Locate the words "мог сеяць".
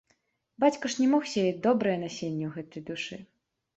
1.11-1.61